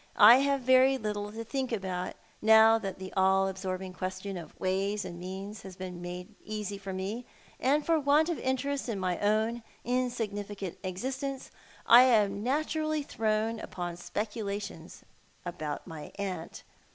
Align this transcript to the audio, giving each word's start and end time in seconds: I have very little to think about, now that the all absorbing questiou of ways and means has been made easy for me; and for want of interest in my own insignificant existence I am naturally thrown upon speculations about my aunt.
I 0.17 0.37
have 0.37 0.61
very 0.61 0.97
little 0.97 1.31
to 1.31 1.43
think 1.43 1.71
about, 1.71 2.15
now 2.41 2.79
that 2.79 2.97
the 2.97 3.13
all 3.15 3.47
absorbing 3.47 3.93
questiou 3.93 4.41
of 4.41 4.59
ways 4.59 5.05
and 5.05 5.19
means 5.19 5.61
has 5.61 5.75
been 5.75 6.01
made 6.01 6.33
easy 6.43 6.79
for 6.79 6.91
me; 6.91 7.23
and 7.59 7.85
for 7.85 7.99
want 7.99 8.27
of 8.27 8.39
interest 8.39 8.89
in 8.89 8.99
my 8.99 9.19
own 9.19 9.61
insignificant 9.85 10.79
existence 10.83 11.51
I 11.85 12.01
am 12.05 12.41
naturally 12.41 13.03
thrown 13.03 13.59
upon 13.59 13.95
speculations 13.95 15.03
about 15.45 15.85
my 15.85 16.11
aunt. 16.17 16.63